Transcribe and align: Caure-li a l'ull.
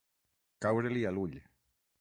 Caure-li 0.65 1.05
a 1.11 1.15
l'ull. 1.19 1.39